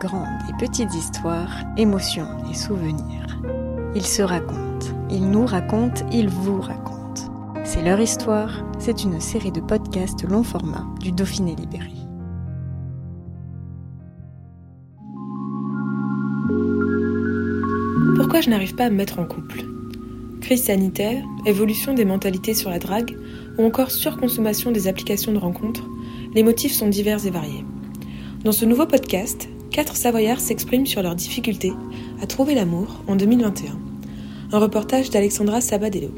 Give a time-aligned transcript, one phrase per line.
[0.00, 3.40] grandes et petites histoires, émotions et souvenirs.
[3.94, 7.00] Ils se racontent, ils nous racontent, ils vous racontent.
[7.64, 11.92] C'est leur histoire, c'est une série de podcasts long format du Dauphiné Libéré.
[18.16, 19.64] Pourquoi je n'arrive pas à me mettre en couple?
[20.40, 23.16] Crise sanitaire, évolution des mentalités sur la drague
[23.58, 25.84] ou encore surconsommation des applications de rencontres,
[26.34, 27.64] les motifs sont divers et variés.
[28.44, 31.72] Dans ce nouveau podcast, quatre Savoyards s'expriment sur leurs difficultés
[32.20, 33.78] à trouver l'amour en 2021.
[34.52, 36.10] Un reportage d'Alexandra Sabadello.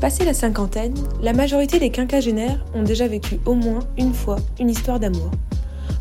[0.00, 4.70] Passé la cinquantaine, la majorité des quinquagénaires ont déjà vécu au moins une fois une
[4.70, 5.30] histoire d'amour.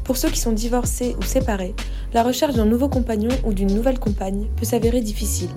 [0.04, 1.76] Pour ceux qui sont divorcés ou séparés,
[2.14, 5.50] la recherche d'un nouveau compagnon ou d'une nouvelle compagne peut s'avérer difficile.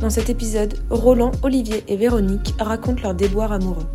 [0.00, 3.86] Dans cet épisode, Roland, Olivier et Véronique racontent leurs déboires amoureux.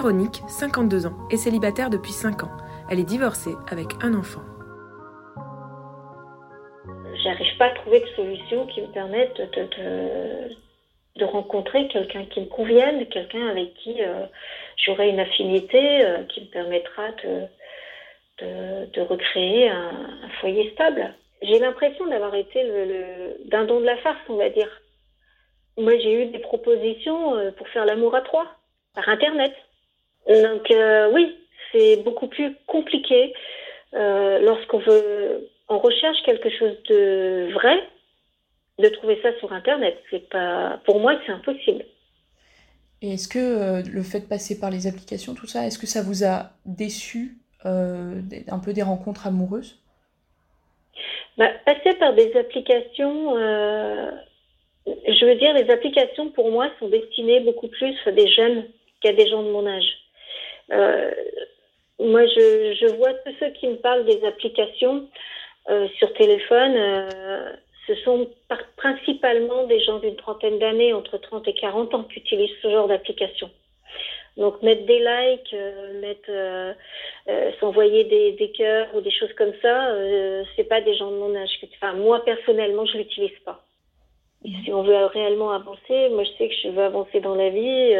[0.00, 2.56] Véronique, 52 ans, est célibataire depuis 5 ans.
[2.90, 4.40] Elle est divorcée avec un enfant.
[7.22, 13.06] J'arrive pas à trouver de solution qui me permette de, rencontrer quelqu'un qui me convienne,
[13.08, 14.24] quelqu'un avec qui euh,
[14.78, 17.08] j'aurai une affinité, euh, qui me permettra
[18.38, 21.12] de, recréer un, foyer stable.
[21.42, 24.80] J'ai l'impression d'avoir été le, le d'un don de la farce, on va dire.
[25.76, 28.46] Moi, j'ai eu des propositions euh, pour faire l'amour à trois,
[28.94, 29.52] par Internet.
[30.28, 31.36] Donc euh, oui,
[31.72, 33.32] c'est beaucoup plus compliqué
[33.94, 37.80] euh, lorsqu'on veut, on recherche quelque chose de vrai,
[38.78, 39.96] de trouver ça sur Internet.
[40.10, 41.84] C'est pas, pour moi, c'est impossible.
[43.02, 45.86] Et est-ce que euh, le fait de passer par les applications, tout ça, est-ce que
[45.86, 49.82] ça vous a déçu un peu des rencontres amoureuses?
[51.36, 53.36] Bah, Passer par des applications,
[54.86, 58.64] je veux dire, les applications pour moi sont destinées beaucoup plus à des jeunes
[59.00, 59.99] qu'à des gens de mon âge.
[60.72, 61.10] Euh,
[61.98, 65.08] moi, je, vois tous ceux qui me parlent des applications
[65.68, 66.74] euh, sur téléphone.
[66.76, 67.52] Euh,
[67.86, 68.30] ce sont
[68.76, 72.88] principalement des gens d'une trentaine d'années, entre 30 et 40 ans, qui utilisent ce genre
[72.88, 73.50] d'application.
[74.36, 75.54] Donc mettre des likes,
[76.00, 76.30] mettre
[77.58, 79.92] s'envoyer des, cœurs ou des choses comme ça,
[80.54, 81.50] c'est pas des gens de mon âge.
[81.74, 83.60] Enfin moi personnellement, je l'utilise pas.
[84.44, 87.96] Si on veut réellement avancer, moi je sais que je veux avancer dans la vie.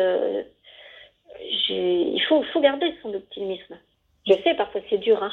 [1.68, 3.76] Il faut, garder son optimisme.
[4.26, 5.22] Je sais, parfois c'est dur.
[5.22, 5.30] Hein.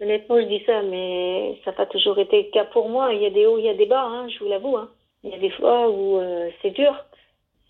[0.00, 3.12] Honnêtement, je dis ça, mais ça n'a pas toujours été le cas pour moi.
[3.12, 4.76] Il y a des hauts, il y a des bas, hein, je vous l'avoue.
[4.76, 4.90] Hein.
[5.24, 6.94] Il y a des fois où euh, c'est dur.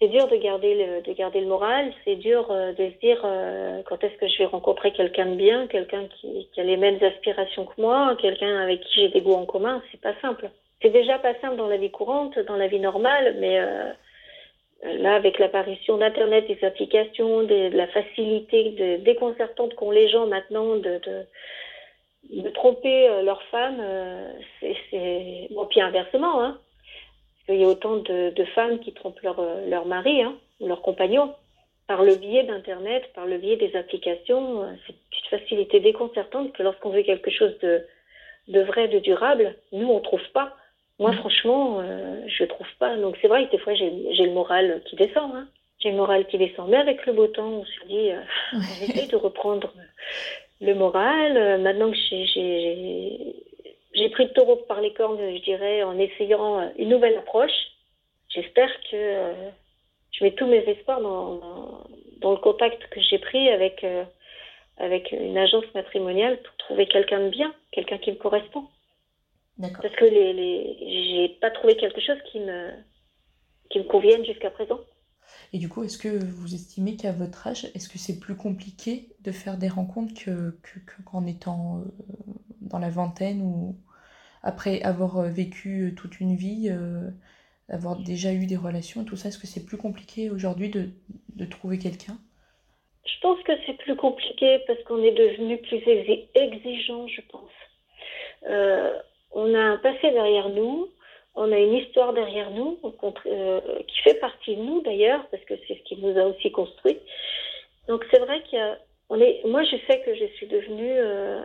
[0.00, 1.92] C'est dur de garder le, de garder le moral.
[2.04, 5.34] C'est dur euh, de se dire euh, quand est-ce que je vais rencontrer quelqu'un de
[5.34, 9.20] bien, quelqu'un qui, qui, a les mêmes aspirations que moi, quelqu'un avec qui j'ai des
[9.20, 9.82] goûts en commun.
[9.90, 10.50] C'est pas simple.
[10.80, 13.60] C'est déjà pas simple dans la vie courante, dans la vie normale, mais
[14.82, 20.98] là, avec l'apparition d'Internet, des applications, de, la facilité déconcertante qu'ont les gens maintenant de,
[20.98, 26.58] de, de tromper euh, leurs femmes, euh, c'est bon, puis inversement, hein,
[27.48, 31.34] y a autant de, femmes qui trompent leur, mari hein, ou leur compagnon
[31.86, 34.64] par le biais d'Internet, par le biais des applications.
[34.86, 37.84] C'est une facilité déconcertante que lorsqu'on veut quelque chose de,
[38.46, 40.54] de vrai, de durable, nous on trouve pas.
[41.00, 42.94] Moi, franchement, euh, je trouve pas.
[42.98, 45.34] Donc, c'est vrai que des fois, j'ai le moral qui descend.
[45.34, 45.48] Hein.
[45.78, 46.68] J'ai le moral qui descend.
[46.68, 48.20] Mais avec le beau temps, on se dit, euh,
[48.52, 49.72] on essaie de reprendre
[50.60, 51.38] le moral.
[51.38, 57.16] Euh, maintenant que j'ai pris taureau par les cornes, je dirais, en essayant une nouvelle
[57.16, 57.68] approche.
[58.28, 59.32] J'espère que
[60.12, 61.40] je mets tous mes espoirs dans,
[62.20, 63.84] dans, le contact que j'ai pris avec,
[64.76, 68.66] avec une agence matrimoniale pour trouver quelqu'un de bien, quelqu'un qui me correspond.
[69.58, 70.76] Parce que les, les...
[70.80, 72.70] j'ai pas trouvé quelque chose qui me,
[73.68, 74.80] qui me convienne jusqu'à présent.
[75.52, 79.08] Et du coup, est-ce que vous estimez qu'à votre âge, est-ce que c'est plus compliqué
[79.20, 80.54] de faire des rencontres que,
[81.04, 81.84] qu'en étant euh,
[82.60, 83.76] dans la vingtaine ou
[84.42, 86.70] après avoir euh, vécu euh, toute une vie,
[87.68, 90.90] avoir déjà eu des relations et tout ça, est-ce que c'est plus compliqué aujourd'hui de,
[91.36, 92.18] de trouver quelqu'un?
[93.04, 95.82] Je pense que c'est plus compliqué parce qu'on est devenu plus
[96.34, 97.50] exigeant, je pense.
[99.32, 100.88] On a un passé derrière nous
[101.34, 102.78] on a une histoire derrière nous
[103.26, 106.50] euh, qui fait partie de nous d'ailleurs, parce que c'est ce qui nous a aussi
[106.50, 106.98] construit.
[107.88, 108.58] Donc c'est vrai qu'il
[109.46, 111.42] moi je sais que je suis devenue euh,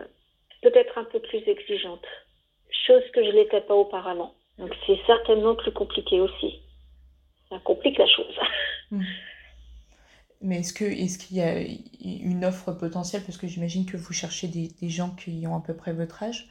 [0.62, 2.04] peut-être un peu plus exigeante,
[2.86, 4.34] chose que je n'étais pas auparavant.
[4.58, 6.60] Donc c'est certainement plus compliqué aussi.
[7.48, 8.34] Ça complique la chose.
[8.92, 9.02] Hmm.
[10.40, 13.22] Mais est-ce qu'il y a une offre potentielle?
[13.26, 16.22] Parce que j'imagine que vous cherchez des, des gens qui ont à peu près votre
[16.22, 16.46] âge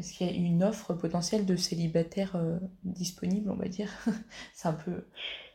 [0.00, 3.90] est-ce qu'il y a une offre potentielle de célibataires euh, disponibles, on va dire?
[4.54, 5.04] C'est un peu.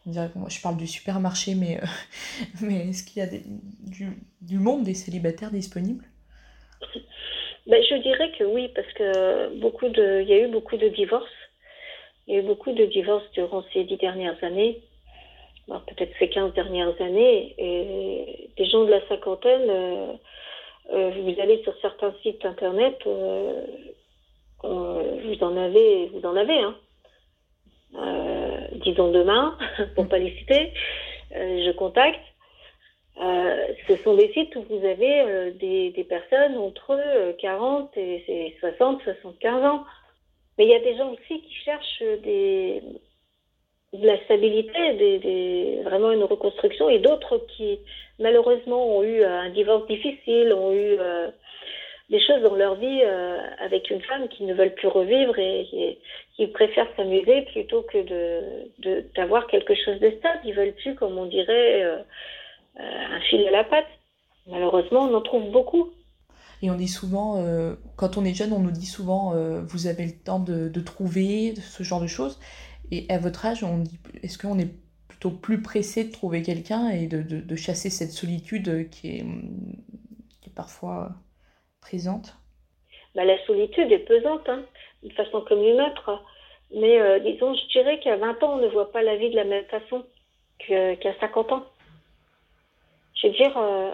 [0.05, 1.85] Moi, je parle du supermarché, mais, euh,
[2.61, 3.29] mais est-ce qu'il y a
[4.41, 6.05] du, monde des célibataires disponibles?
[7.65, 10.89] Ben, Je dirais que oui, parce que beaucoup de, il y a eu beaucoup de
[10.89, 11.27] divorces.
[12.27, 14.83] Il y a eu beaucoup de divorces durant ces dix dernières années,
[15.67, 17.55] peut-être ces quinze dernières années.
[17.57, 20.17] Et des gens de la cinquantaine,
[20.93, 23.65] euh, vous allez sur certains sites internet, euh,
[24.65, 26.75] vous en avez, vous en avez, hein.
[27.97, 29.57] Euh, disons demain,
[29.95, 30.73] pour pas les citer,
[31.35, 32.19] euh, je contacte.
[33.87, 36.99] ce sont des sites où vous avez des, personnes entre
[37.39, 39.85] 40 et 60, 75 ans.
[40.57, 42.81] Mais il y a des gens aussi qui cherchent de
[44.05, 47.79] la stabilité, vraiment une reconstruction, et d'autres qui
[48.19, 50.97] malheureusement ont eu un divorce difficile, ont eu
[52.09, 55.99] des choses dans leur vie euh, avec une femme qui ne veulent plus revivre et,
[56.35, 60.41] qui préfèrent s'amuser plutôt que de d'avoir quelque chose de stable.
[60.45, 61.97] Ils veulent plus, comme on dirait, euh,
[62.79, 63.87] euh, un fil à la patte.
[64.47, 65.89] Malheureusement, on en trouve beaucoup.
[66.61, 67.43] Et on dit souvent,
[67.97, 71.83] quand on est jeune, on nous dit souvent, vous avez le temps de, trouver ce
[71.83, 72.39] genre de choses.
[72.91, 74.71] Et à votre âge, on dit, est-ce qu'on est
[75.07, 79.25] plutôt plus pressé de trouver quelqu'un et de, de, de, chasser cette solitude qui est,
[80.41, 81.11] qui est parfois
[83.15, 84.63] bah, La solitude est pesante, hein,
[85.15, 86.21] façon comme une autre.
[86.73, 89.35] Mais euh, disons, je dirais qu'à 20 ans, on ne voit pas la vie de
[89.35, 90.03] la même façon
[90.59, 91.63] qu'à 50 ans.
[93.15, 93.91] Je veux dire, euh,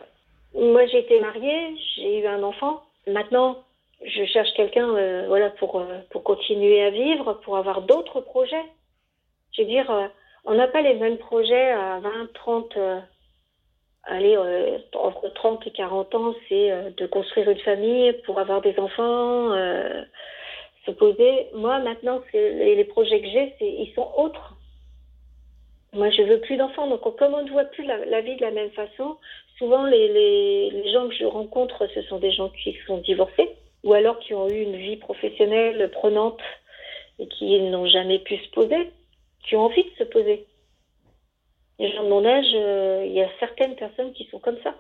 [0.56, 2.82] moi j'ai été mariée, j'ai eu un enfant.
[3.08, 3.64] Maintenant,
[4.04, 8.66] je cherche quelqu'un euh, voilà, pour, pour continuer à vivre, pour avoir d'autres projets.
[9.52, 10.10] Je veux dire,
[10.46, 12.78] on n'a pas les mêmes projets à 20, 30,
[14.04, 18.62] allez, euh, entre 30 et 40 ans, c'est euh, de construire une famille pour avoir
[18.62, 20.04] des enfants, euh,
[20.86, 21.48] se poser.
[21.54, 24.56] Moi, maintenant, les, les, projets que j'ai, ils sont autres.
[25.94, 26.88] Moi, je veux plus d'enfants.
[26.88, 29.18] Donc, comme on ne voit plus la, vie de la même façon,
[29.58, 33.50] souvent, les, les, les, gens que je rencontre, ce sont des gens qui sont divorcés
[33.84, 36.40] ou alors qui ont eu une vie professionnelle prenante
[37.20, 38.92] et qui n'ont jamais pu se poser,
[39.44, 40.46] qui ont envie de se poser
[41.82, 44.76] les gens de mon âge, euh, il y a certaines personnes qui sont comme ça.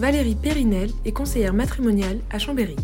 [0.00, 2.76] Valérie Périnel est conseillère matrimoniale à Chambéry.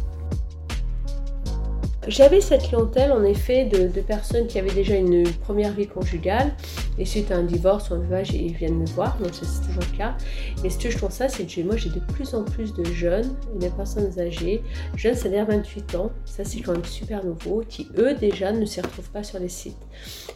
[2.09, 6.53] J'avais cette clientèle en effet de, personnes qui avaient déjà une première vie conjugale
[6.99, 9.83] et suite à un divorce ou un veuvage, ils viennent me voir, donc c'est toujours
[9.93, 10.17] le cas.
[10.63, 12.83] Mais ce que je trouve ça, c'est que moi j'ai de plus en plus de
[12.85, 14.63] jeunes, de personnes âgées,
[14.97, 18.81] jeunes c'est-à-dire 28 ans, ça c'est quand même super nouveau, qui eux déjà ne s'y
[18.81, 19.77] retrouvent pas sur les sites.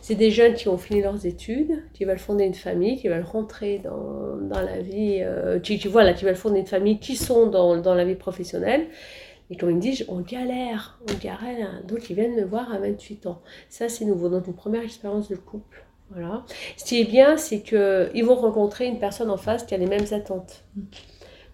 [0.03, 3.25] C'est des jeunes qui ont fini leurs études, qui veulent fonder une famille, qui veulent
[3.25, 7.79] rentrer dans, la vie, euh, qui, voilà, qui veulent fonder une famille, qui sont dans,
[7.79, 8.89] dans la vie professionnelle
[9.53, 11.83] et comme ils me disent, on galère, on galère.
[11.87, 13.43] Donc ils viennent me voir à 28 ans.
[13.69, 14.31] Ça, c'est nouveau.
[14.31, 15.85] Donc une première expérience de couple.
[16.11, 16.47] Voilà.
[16.79, 19.87] Ce qui est bien, c'est qu'ils vont rencontrer une personne en face qui a les
[19.87, 20.65] mêmes attentes.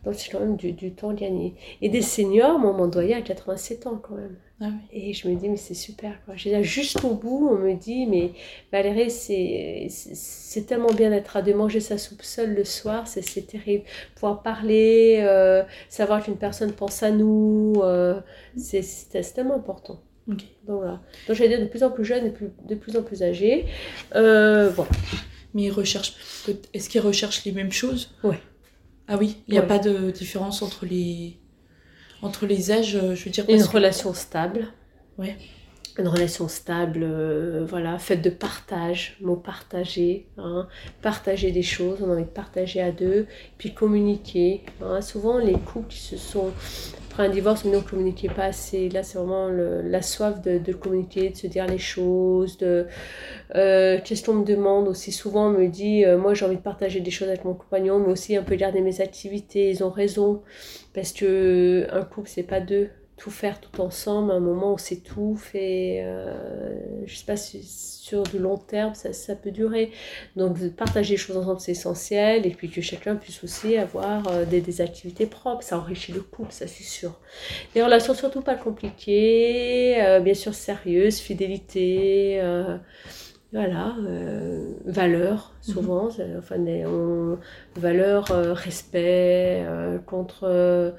[0.05, 1.57] Donc c'est quand même du, temps gagné.
[1.83, 4.37] Et des seniors, mon doyen à 87 ans quand même.
[4.61, 6.15] Ah Et je me dis, mais c'est super.
[6.25, 6.35] Quoi.
[6.37, 8.33] Je juste au bout, on me dit, mais
[8.73, 13.85] Valérie, c'est tellement bien d'être à deux, manger sa soupe seule le soir, c'est terrible.
[14.17, 18.21] Pouvoir parler, euh, savoir qu'une personne pense à nous, euh,
[18.57, 18.83] c'est
[19.33, 20.01] tellement important.
[20.27, 21.01] Donc voilà.
[21.27, 22.33] Donc j'allais dire de plus en plus jeune et
[22.69, 23.67] de plus en plus âgé.
[24.15, 24.91] Euh, voilà.
[25.55, 26.15] Mais ils recherchent,
[26.75, 28.15] est-ce qu'ils recherchent les mêmes choses?
[28.25, 28.37] Oui.
[29.07, 31.39] Ah oui, il n'y a pas de différence entre les
[32.23, 33.45] Entre les âges, euh, je veux dire.
[33.49, 34.69] Une relation stable.
[35.19, 35.37] Ouais.
[35.99, 40.69] Une relation stable, euh, voilà, faite de partage, mot partager, hein,
[41.03, 43.27] partager des choses, on a envie de partager à deux,
[43.59, 44.63] puis communiquer.
[44.81, 45.01] Hein.
[45.01, 46.53] Souvent, les couples qui se sont
[47.11, 48.89] après un divorce, mais ne communiquez pas assez.
[48.91, 52.59] Là, c'est vraiment la soif de, communiquer, de se dire les choses.
[52.59, 52.87] De,
[53.57, 56.63] euh, Qu'est-ce qu'on me demande aussi souvent, on me dit, euh, moi j'ai envie de
[56.63, 59.71] partager des choses avec mon compagnon, mais aussi un peu garder mes activités.
[59.71, 60.43] Ils ont raison,
[60.95, 65.03] parce que un couple, c'est pas deux tout faire tout ensemble, un moment où c'est
[65.03, 66.33] tout fait, euh,
[67.07, 69.91] je sais pas si sur du long terme ça, ça peut durer.
[70.37, 74.45] Donc partager les choses ensemble c'est essentiel et puis que chacun puisse aussi avoir euh,
[74.45, 77.19] des, des, activités propres, ça enrichit le couple, ça c'est sûr.
[77.75, 82.41] Les relations surtout pas compliquées, euh, bien sûr sérieuses, fidélité.
[82.41, 82.77] Euh,
[83.53, 86.37] voilà, euh, valeur, souvent, mhm.
[86.39, 86.57] enfin,
[87.77, 89.65] valeur, respect,
[90.05, 90.93] contre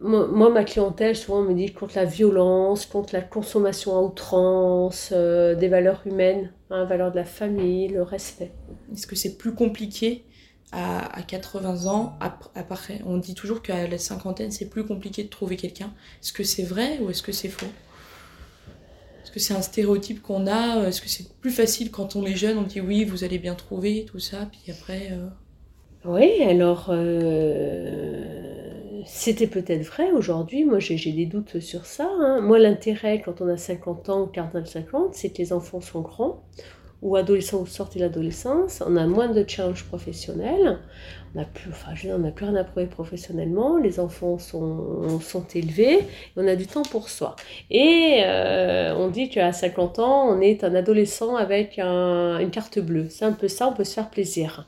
[0.00, 5.54] moi, ma clientèle, souvent, me dit contre la violence, contre la consommation à outrance, euh,
[5.54, 8.52] des valeurs humaines, hein, valeurs de la famille, le respect.
[8.92, 10.24] Est-ce que c'est plus compliqué
[10.72, 12.18] à, 80 ans?
[12.20, 15.92] Après, On dit toujours qu'à la cinquantaine, c'est plus compliqué de trouver quelqu'un.
[16.22, 17.66] Est-ce que c'est vrai ou est-ce que c'est faux?
[19.22, 20.86] Est-ce que c'est un stéréotype qu'on a?
[20.86, 23.54] Est-ce que c'est plus facile quand on est jeune On dit oui, vous allez bien
[23.54, 25.08] trouver, tout ça, puis après...
[25.12, 25.28] Euh,
[26.04, 26.88] oui, alors...
[26.90, 28.43] Euh
[29.06, 32.08] c'était peut-être vrai aujourd'hui, moi j'ai des doutes sur ça.
[32.20, 32.40] Hein.
[32.40, 36.00] Moi l'intérêt quand on a 50 ans ou 40 50, c'est que les enfants sont
[36.00, 36.44] grands,
[37.02, 40.80] ou adolescents ou sortent de l'adolescence, on a moins de challenge professionnels,
[41.23, 46.00] on n'a plus, enfin, je on plus rien à prouver professionnellement, les enfants sont, élevés,
[46.36, 47.34] on a du temps pour soi.
[47.70, 53.06] Et euh, on dit qu'à 50 ans, on est un adolescent avec une carte bleue.
[53.10, 54.66] C'est un peu ça, on peut se faire plaisir.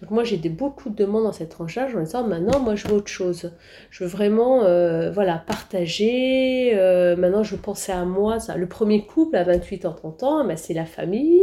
[0.00, 2.94] Donc moi, j'ai beaucoup de demandes dans cette tranche en disant, maintenant, moi, je veux
[2.94, 3.52] autre chose.
[3.90, 6.72] Je veux vraiment, euh, voilà, partager.
[6.74, 8.40] Euh, maintenant, je pensais à moi.
[8.40, 8.56] Ça.
[8.56, 11.42] Le premier couple à 28 ans, 30 ans, ben, c'est la famille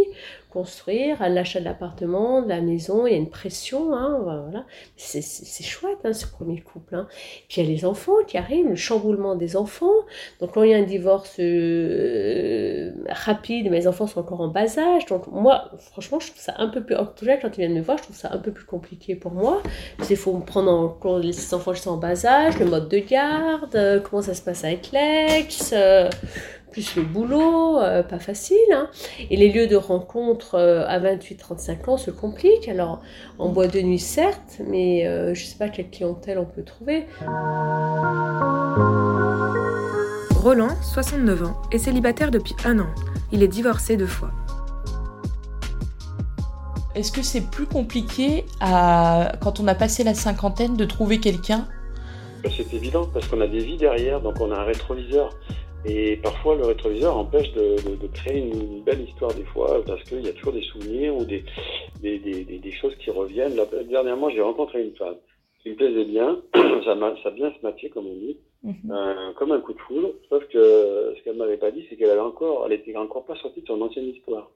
[0.55, 4.63] construire, à l'achat de l'appartement, de la maison, il y a une pression, hein, voilà.
[4.95, 5.21] C'est
[5.65, 6.95] chouette, hein, ce premier couple.
[6.95, 7.07] Hein.
[7.49, 9.99] Puis il y a les enfants qui arrivent, le chamboulement des enfants.
[10.39, 14.79] Donc quand il y a un divorce euh, rapide, mes enfants sont encore en bas
[14.79, 15.05] âge.
[15.07, 17.75] Donc moi, franchement, je trouve ça un peu plus, en tout cas, quand ils viennent
[17.75, 19.61] me voir, je trouve ça un peu plus compliqué pour moi.
[20.09, 22.99] Il faut prendre en compte les enfants qui sont en bas âge, le mode de
[22.99, 25.73] garde, euh, comment ça se passe avec l'ex.
[25.73, 26.09] Euh,
[26.75, 28.57] plus le boulot, euh, pas facile.
[28.73, 28.89] Hein.
[29.29, 32.67] Et les lieux de rencontre euh, à 28-35 ans se compliquent.
[32.67, 33.01] Alors,
[33.39, 36.63] en bois de nuit, certes, mais euh, je ne sais pas quelle clientèle on peut
[36.63, 37.05] trouver.
[40.41, 42.89] Roland, 69 ans, est célibataire depuis un an.
[43.31, 44.31] Il est divorcé deux fois.
[46.93, 51.69] Est-ce que c'est plus compliqué à, quand on a passé la cinquantaine de trouver quelqu'un?
[52.43, 55.29] C'est évident parce qu'on a des vies derrière, donc on a un rétroviseur.
[55.87, 60.29] Et parfois, le rétroviseur empêche de, créer une belle histoire des fois, parce qu'il y
[60.29, 61.43] a toujours des souvenirs ou des,
[62.01, 63.55] des, des, choses qui reviennent.
[63.55, 65.15] Là, dernièrement, j'ai rencontré une femme
[65.61, 68.91] qui me plaisait bien, ça, a, ça bien se matché, comme on dit, mhm.
[68.91, 70.13] euh, comme un coup de foudre.
[70.29, 73.35] Sauf que ce qu'elle m'avait pas dit, c'est qu'elle avait encore, elle était encore pas
[73.35, 74.49] sortie de son ancienne histoire.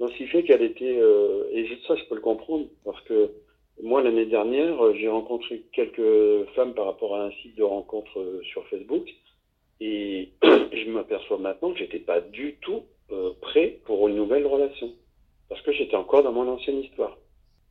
[0.00, 3.30] Donc, ce qui fait qu'elle était, euh, et ça, je peux le comprendre, parce que
[3.82, 8.40] moi, l'année dernière, j'ai rencontré quelques femmes par rapport à un site de rencontre euh,
[8.42, 9.08] sur Facebook.
[9.86, 14.90] Et je m'aperçois maintenant que j'étais pas du tout euh, prêt pour une nouvelle relation.
[15.50, 17.18] Parce que j'étais encore dans mon ancienne histoire.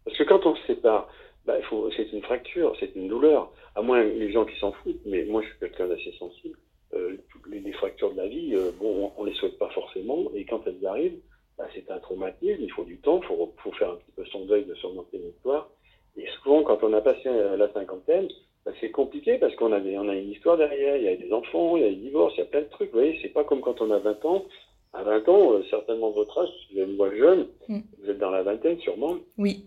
[0.05, 1.09] Parce que quand on se sépare,
[1.47, 1.55] bah,
[1.97, 3.51] c'est une fracture, c'est une douleur.
[3.73, 6.55] À moins les gens qui s'en foutent, mais moi je suis quelqu'un d'assez sensible.
[6.93, 7.17] Euh,
[7.49, 10.85] les, fractures de la vie, euh, bon, on, les souhaite pas forcément, et quand elles
[10.85, 11.19] arrivent,
[11.57, 14.25] bah, c'est un traumatisme, il faut du temps, il faut, faut, faire un petit peu
[14.25, 15.71] son deuil de son ancienne histoire.
[16.15, 17.27] Et souvent, quand on a passé
[17.57, 18.27] la cinquantaine,
[18.65, 21.33] bah, c'est compliqué parce qu'on a, on a une histoire derrière, il y a des
[21.33, 22.91] enfants, il y a des divorces, il y a plein de trucs.
[22.91, 24.45] Vous voyez, c'est pas comme quand on a 20 ans.
[24.93, 27.79] À 20 ans, euh, certainement votre âge, vous êtes moi jeune, mm.
[27.99, 29.17] vous êtes dans la vingtaine sûrement.
[29.37, 29.65] Oui.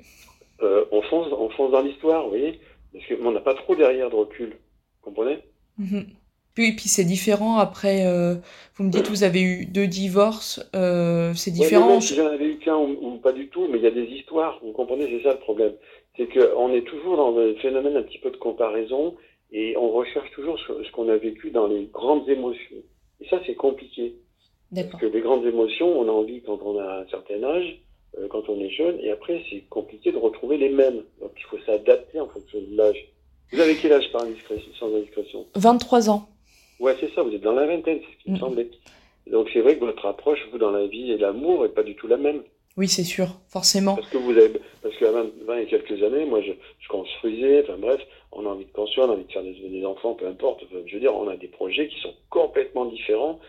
[0.63, 2.61] Euh, on, fonce, on fonce dans l'histoire, vous voyez,
[2.93, 4.51] parce qu'on n'a pas trop derrière de recul.
[4.51, 5.41] Vous comprenez?
[5.81, 6.05] Mm-hmm.
[6.55, 8.37] Puis, puis c'est différent après, euh,
[8.77, 12.01] vous me dites vous avez eu deux divorces, c'est différent.
[12.01, 14.59] si j'en avais eu qu'un ou, pas du tout, mais il y a des histoires,
[14.63, 15.75] vous comprenez, c'est ça le problème
[16.17, 19.17] c'est qu'on est toujours dans un phénomène un petit peu de comparaison
[19.53, 22.83] et on recherche toujours ce qu'on a vécu dans les grandes émotions.
[23.21, 24.17] Et ça, c'est compliqué.
[24.75, 27.81] Parce que les grandes émotions, on a envie quand on a un certain âge,
[28.19, 31.03] euh, quand on est jeune, et après, c'est compliqué de retrouver les mêmes.
[31.21, 33.07] Donc, il faut s'adapter en fonction de l'âge.
[33.53, 35.47] Vous avez quel âge par indiscrétion, sans indiscrétion?
[35.55, 36.29] 23 ans.
[36.81, 38.41] Ouais, c'est ça, vous êtes dans la vingtaine, c'est ce qui me mm.
[38.41, 38.71] semblait.
[39.29, 41.95] Donc, c'est vrai que votre approche, vous, dans la vie et l'amour, n'est pas du
[41.95, 42.43] tout la même.
[42.77, 43.97] Oui, c'est sûr, forcément.
[43.97, 44.53] Parce que vous avez,
[44.83, 48.01] parce qu'à 20, et quelques années, moi, je, je construisais, enfin bref,
[48.33, 50.65] on a envie de construire, on a envie de faire des, enfants, peu importe.
[50.71, 53.41] Je veux dire, on a des projets qui sont complètement différents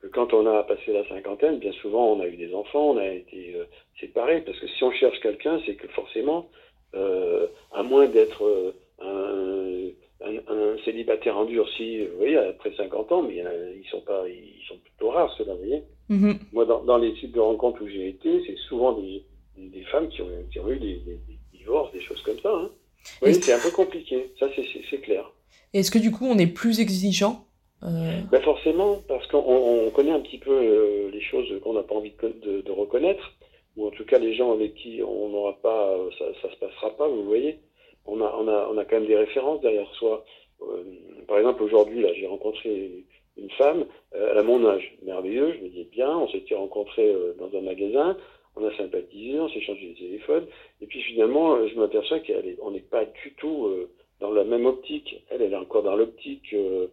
[0.00, 1.58] que quand on a passé la cinquantaine.
[1.58, 3.64] Bien souvent, on a eu des enfants, on a été euh,
[3.98, 6.48] séparés, parce que si on cherche quelqu'un, c'est que forcément,
[6.94, 13.74] euh, à moins d'être euh, un, célibataire endurci, vous voyez, après 50 ans, mais euh,
[13.76, 15.82] ils sont pas, ils sont plutôt rares, ceux-là, vous voyez.
[16.08, 16.38] Mhm.
[16.52, 19.24] Moi, dans, dans, les sites de rencontres où j'ai été, c'est souvent des,
[19.56, 21.20] des, des, femmes qui ont, qui ont eu des, des,
[21.52, 22.52] divorces, des choses comme ça.
[22.52, 22.70] Hein.
[23.22, 24.46] Oui, c'est un peu compliqué, ça
[24.90, 25.30] c'est clair.
[25.72, 27.44] Est-ce que du coup, on est plus exigeant
[27.82, 28.22] euh...
[28.30, 31.94] ben forcément, parce qu'on on connaît un petit peu euh, les choses qu'on n'a pas
[31.94, 33.34] envie de, de, de, reconnaître,
[33.76, 36.96] ou en tout cas les gens avec qui on n'aura pas, ça, ça se passera
[36.96, 37.60] pas, vous voyez.
[38.06, 40.24] On a, on a, on a quand même des références derrière soi.
[40.62, 40.84] Euh,
[41.28, 43.04] par exemple, aujourd'hui, là, j'ai rencontré
[43.36, 47.08] une femme, euh, elle a mon âge, merveilleux, je me dis bien, on s'était rencontrés
[47.08, 48.16] euh, dans un magasin,
[48.56, 50.46] on a sympathisé, on s'est changé de téléphone,
[50.80, 53.68] et puis finalement, je m'aperçois qu'on n'est pas du tout
[54.20, 55.22] dans la même optique.
[55.30, 56.86] Elle, elle est encore dans l'optique, euh,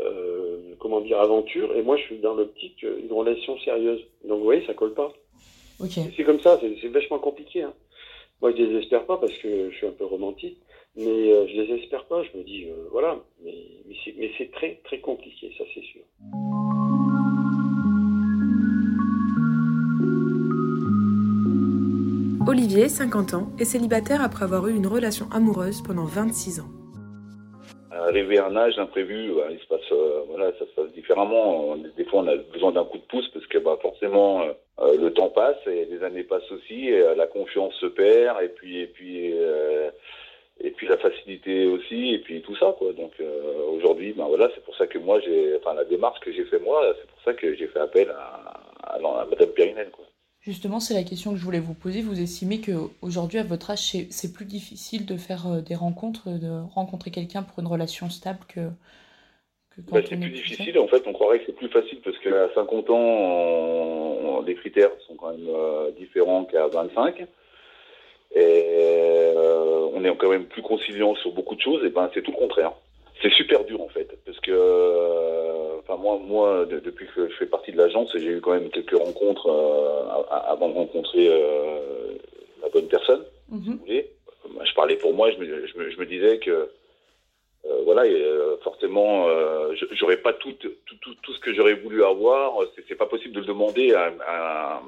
[0.00, 4.00] euh, comment dire, aventure, et moi, je suis dans l'optique une relation sérieuse.
[4.24, 5.12] Donc, vous voyez, ça colle pas.
[5.80, 6.02] Okay.
[6.16, 7.62] C'est comme ça, c'est vachement compliqué.
[7.62, 7.74] Hein.
[8.40, 10.58] Moi, je désespère pas parce que je suis un peu romantique,
[10.96, 12.22] mais euh, je désespère pas.
[12.22, 13.54] Je me dis, euh, voilà, mais,
[14.16, 16.02] mais c'est très, très compliqué, ça, c'est sûr.
[22.46, 26.68] Olivier, 50 ans, est célibataire après avoir eu une relation amoureuse pendant 26 ans.
[27.90, 31.76] Arrivé à un âge imprévu, bah, il se passe, euh, voilà, ça se passe différemment.
[31.96, 34.42] Des fois, on a besoin d'un coup de pouce parce que bah, forcément,
[34.80, 38.42] euh, le temps passe et les années passent aussi, et, euh, la confiance se perd,
[38.42, 39.90] et puis, et puis, euh,
[40.60, 42.92] et puis la facilité aussi, et puis tout ça, quoi.
[42.92, 43.12] Donc
[43.72, 46.60] aujourd'hui, ben voilà, c'est pour ça que moi, j'ai, enfin, la démarche que j'ai fait
[46.60, 50.04] moi, c'est pour ça que j'ai fait appel à, à, à Madame Périnel, quoi.
[50.44, 52.02] Justement, c'est la question que je voulais vous poser.
[52.02, 53.78] Vous estimez qu'aujourd'hui, à votre âge,
[54.10, 58.40] c'est plus difficile de faire euh, des rencontres, de rencontrer quelqu'un pour une relation stable
[58.46, 58.60] que,
[59.70, 60.78] que quand bah, C'est plus difficile.
[60.78, 64.90] En fait, on croirait que c'est plus facile parce qu'à 50 ans, on, les critères
[65.06, 67.20] sont quand même euh, différents qu'à 25.
[67.20, 67.24] Et
[68.36, 69.63] euh,
[70.04, 71.84] on est quand même plus conciliant sur beaucoup de choses.
[71.84, 72.72] Et ben, c'est tout le contraire.
[73.22, 77.34] C'est super dur en fait, parce que, euh, enfin moi, moi, de, depuis que je
[77.36, 82.18] fais partie de l'agence, j'ai eu quand même quelques rencontres euh, avant de rencontrer euh,
[82.60, 83.62] la bonne personne, mm -hmm.
[83.62, 84.10] si vous voulez.
[84.68, 86.68] Je parlais pour moi, je me, je me, je me disais que,
[87.84, 88.20] voilà, et,
[88.62, 89.10] forcément,
[89.98, 92.46] j'aurais pas tout, tout, tout, tout, ce que j'aurais voulu avoir.
[92.88, 94.82] C'est pas possible de le demander à, à,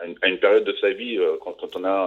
[0.00, 1.98] à, une, à, une, période de sa vie quand, quand on a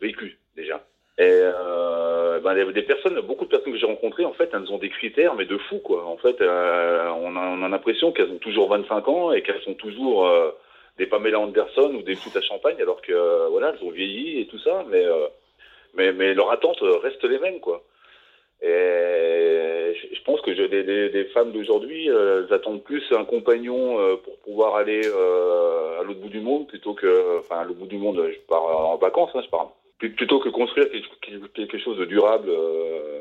[0.00, 0.78] vécu déjà.
[1.18, 4.78] Et euh, ben, des personnes, beaucoup de personnes que j'ai rencontrées, en fait, elles ont
[4.78, 6.06] des critères, mais de fou, quoi.
[6.06, 9.60] En fait, euh, on, a, on a l'impression qu'elles ont toujours 25 ans et qu'elles
[9.62, 10.50] sont toujours euh,
[10.96, 14.40] des Pamela Anderson ou des foot à champagne, alors que euh, voilà, elles ont vieilli
[14.40, 15.26] et tout ça, mais euh,
[15.94, 17.82] mais, mais leurs attentes restent les mêmes, quoi.
[18.62, 23.98] Et je pense que je, des, des, des femmes d'aujourd'hui, elles attendent plus un compagnon
[24.18, 27.98] pour pouvoir aller à l'autre bout du monde plutôt que, enfin, à l'autre bout du
[27.98, 29.72] monde, je pars en vacances, hein, je pars
[30.10, 30.88] plutôt que construire
[31.54, 33.20] quelque chose de durable euh,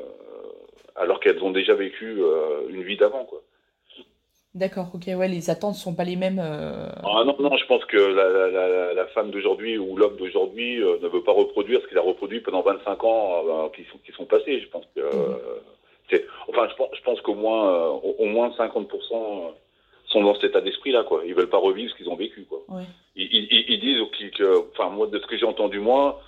[0.96, 3.42] alors qu'elles ont déjà vécu euh, une vie d'avant quoi.
[4.54, 6.42] D'accord, ok, ouais, les attentes sont pas les mêmes.
[6.44, 6.90] Euh...
[7.04, 11.08] Ah non, non, je pense que la, la, la femme d'aujourd'hui ou l'homme d'aujourd'hui ne
[11.08, 14.26] veut pas reproduire ce qu'il a reproduit pendant 25 ans euh, qui, sont, qui sont
[14.26, 14.60] passés.
[14.60, 15.38] Je pense que mmh.
[16.10, 19.54] c'est, enfin, je pense, je pense qu'au moins, au, moins 50%
[20.08, 21.22] sont dans cet état d'esprit-là, quoi.
[21.26, 22.60] Ils veulent pas revivre ce qu'ils ont vécu, quoi.
[22.68, 22.84] Ouais.
[23.16, 26.22] Ils, ils, ils, disent que, enfin, moi, de ce que j'ai entendu moi,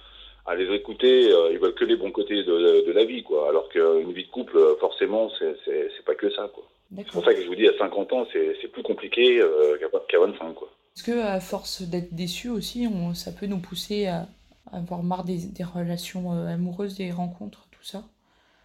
[0.45, 3.47] à les écouter, euh, ils veulent que les bons côtés de, de la vie, quoi.
[3.49, 6.63] Alors qu'une vie de couple, forcément, c'est pas que ça, quoi.
[6.95, 9.77] C'est pour ça que je vous dis, à 50 ans, c'est plus compliqué euh,
[10.09, 10.69] qu'à 25, quoi.
[10.95, 14.27] Est-ce que à force d'être déçu aussi, on, ça peut nous pousser à,
[14.71, 18.03] à avoir marre des, des relations euh, amoureuses, des rencontres, tout ça?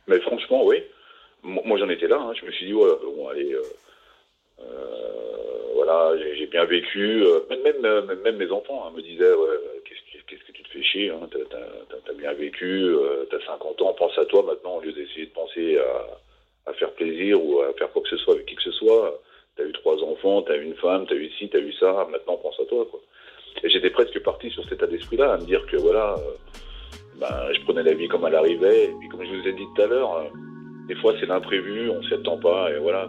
[0.09, 0.83] Mais franchement, oui.
[1.43, 2.19] Moi, j'en étais là.
[2.21, 2.33] Hein.
[2.39, 3.57] Je me suis dit, voilà, bon, allez,
[5.75, 7.25] voilà, j'ai bien vécu.
[7.49, 9.78] Même, même, même, mes enfants hein, me disaient, ouais,
[10.27, 13.95] qu'est-ce que tu te fais chier, hein, t'as as bien vécu, euh, t'as 50 ans,
[13.95, 17.91] pense à toi maintenant, au lieu d'essayer de penser à, faire plaisir ou à faire
[17.93, 19.21] quoi que ce soit avec qui que ce soit.
[19.57, 22.37] T'as eu trois enfants, t'as eu une femme, t'as eu ci, t'as eu ça, maintenant
[22.37, 22.87] pense à toi.
[22.91, 23.01] Quoi.
[23.65, 26.33] Et j'étais presque parti sur cet état d'esprit-là, à me dire que voilà, euh,
[27.19, 29.65] ben, je prenais la vie comme elle arrivait, et puis comme je vous ai dit
[29.75, 30.29] tout à l'heure, euh,
[30.87, 33.09] des fois c'est l'imprévu, on s'y attend pas, et voilà.